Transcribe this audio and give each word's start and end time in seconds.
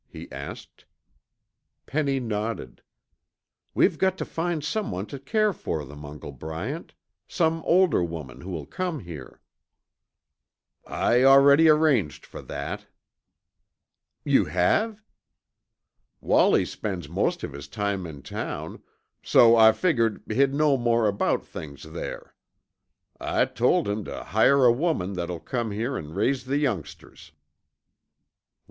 he 0.09 0.27
asked. 0.31 0.85
Penny 1.85 2.19
nodded. 2.19 2.81
"We've 3.75 3.99
got 3.99 4.17
to 4.17 4.25
find 4.25 4.63
someone 4.63 5.05
to 5.05 5.19
take 5.19 5.27
care 5.27 5.49
of 5.49 5.87
them, 5.89 6.03
Uncle 6.03 6.31
Bryant 6.31 6.95
some 7.27 7.61
older 7.67 8.03
woman 8.03 8.41
who 8.41 8.49
will 8.49 8.65
come 8.65 9.01
here." 9.01 9.41
"I 10.87 11.21
already 11.23 11.69
arranged 11.69 12.25
fer 12.25 12.41
that." 12.41 12.87
"You 14.23 14.45
have?" 14.45 15.03
"Wallie 16.19 16.65
spends 16.65 17.07
most 17.07 17.43
of 17.43 17.53
his 17.53 17.67
time 17.67 18.07
in 18.07 18.23
town, 18.23 18.81
so 19.21 19.55
I 19.55 19.71
figgered 19.71 20.23
he'd 20.31 20.55
know 20.55 20.77
more 20.77 21.07
about 21.07 21.45
things 21.45 21.83
there. 21.83 22.33
I 23.19 23.45
told 23.45 23.87
him 23.87 24.05
tuh 24.05 24.23
hire 24.23 24.65
a 24.65 24.71
woman 24.71 25.13
that'll 25.13 25.39
come 25.39 25.69
here 25.69 25.95
an' 25.95 26.15
raise 26.15 26.45
the 26.45 26.57
youngsters." 26.57 27.33